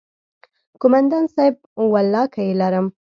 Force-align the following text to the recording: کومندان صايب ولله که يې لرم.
کومندان 0.81 1.25
صايب 1.33 1.55
ولله 1.93 2.23
که 2.33 2.39
يې 2.47 2.53
لرم. 2.61 2.85